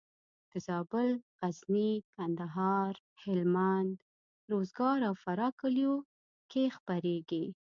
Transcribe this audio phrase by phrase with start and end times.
[0.51, 3.93] د زابل، غزني، کندهار، هلمند،
[4.51, 5.95] روزګان او فراه کلیو
[6.51, 7.45] کې خپرېږي.